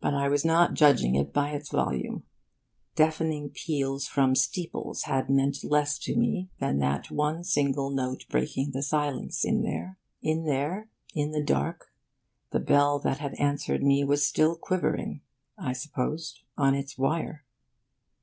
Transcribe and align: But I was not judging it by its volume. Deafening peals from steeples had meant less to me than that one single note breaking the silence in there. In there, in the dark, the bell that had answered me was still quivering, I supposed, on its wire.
But 0.00 0.14
I 0.14 0.30
was 0.30 0.46
not 0.46 0.72
judging 0.72 1.14
it 1.14 1.30
by 1.30 1.50
its 1.50 1.70
volume. 1.70 2.22
Deafening 2.96 3.50
peals 3.50 4.06
from 4.06 4.34
steeples 4.34 5.02
had 5.02 5.28
meant 5.28 5.62
less 5.62 5.98
to 5.98 6.16
me 6.16 6.48
than 6.58 6.78
that 6.78 7.10
one 7.10 7.44
single 7.44 7.90
note 7.90 8.24
breaking 8.30 8.70
the 8.70 8.82
silence 8.82 9.44
in 9.44 9.60
there. 9.60 9.98
In 10.22 10.46
there, 10.46 10.88
in 11.14 11.32
the 11.32 11.42
dark, 11.44 11.92
the 12.50 12.60
bell 12.60 12.98
that 13.00 13.18
had 13.18 13.34
answered 13.38 13.82
me 13.82 14.04
was 14.04 14.26
still 14.26 14.56
quivering, 14.56 15.20
I 15.58 15.74
supposed, 15.74 16.40
on 16.56 16.74
its 16.74 16.96
wire. 16.96 17.44